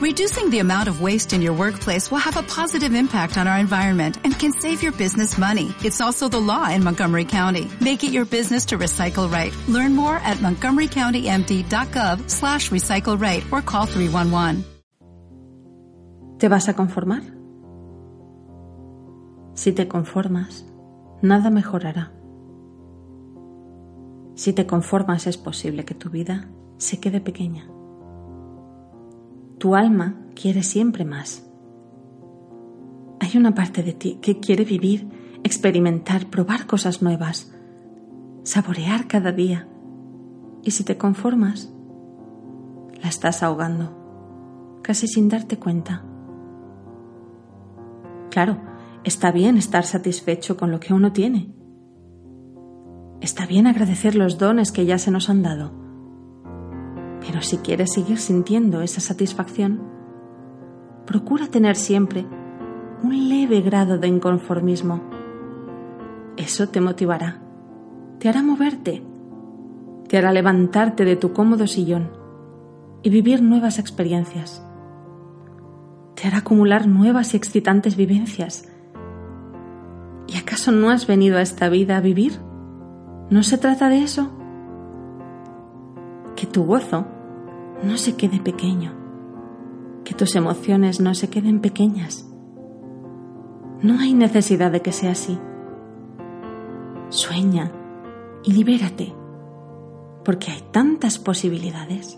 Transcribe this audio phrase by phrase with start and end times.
[0.00, 3.58] Reducing the amount of waste in your workplace will have a positive impact on our
[3.58, 5.74] environment and can save your business money.
[5.84, 7.68] It's also the law in Montgomery County.
[7.82, 9.52] Make it your business to recycle right.
[9.68, 14.64] Learn more at montgomerycountymd.gov slash recycle right or call 311.
[16.38, 17.20] ¿Te vas a conformar?
[19.52, 20.64] Si te conformas,
[21.20, 22.10] nada mejorará.
[24.34, 26.48] Si te conformas es posible que tu vida
[26.78, 27.68] se quede pequeña.
[29.60, 31.46] Tu alma quiere siempre más.
[33.20, 35.06] Hay una parte de ti que quiere vivir,
[35.44, 37.52] experimentar, probar cosas nuevas,
[38.42, 39.68] saborear cada día.
[40.62, 41.70] Y si te conformas,
[43.02, 46.04] la estás ahogando, casi sin darte cuenta.
[48.30, 48.62] Claro,
[49.04, 51.54] está bien estar satisfecho con lo que uno tiene.
[53.20, 55.79] Está bien agradecer los dones que ya se nos han dado.
[57.20, 59.80] Pero si quieres seguir sintiendo esa satisfacción,
[61.06, 62.24] procura tener siempre
[63.02, 65.00] un leve grado de inconformismo.
[66.36, 67.40] Eso te motivará,
[68.18, 69.02] te hará moverte,
[70.08, 72.10] te hará levantarte de tu cómodo sillón
[73.02, 74.64] y vivir nuevas experiencias.
[76.14, 78.68] Te hará acumular nuevas y excitantes vivencias.
[80.26, 82.40] ¿Y acaso no has venido a esta vida a vivir?
[83.30, 84.30] ¿No se trata de eso?
[86.40, 87.04] Que tu gozo
[87.82, 88.94] no se quede pequeño,
[90.04, 92.26] que tus emociones no se queden pequeñas.
[93.82, 95.38] No hay necesidad de que sea así.
[97.10, 97.70] Sueña
[98.42, 99.12] y libérate,
[100.24, 102.16] porque hay tantas posibilidades.